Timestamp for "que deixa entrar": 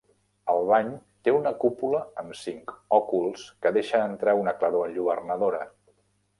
3.67-4.37